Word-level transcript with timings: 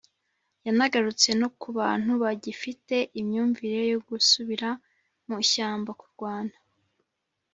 Yanagarutse 0.65 1.29
no 1.41 1.49
kubantu 1.61 2.11
bagifite 2.23 2.95
imyumvire 3.19 3.79
yo 3.91 3.99
gusubira 4.07 4.69
mu 5.27 5.35
ishyamba 5.45 5.91
kurwana 5.99 6.55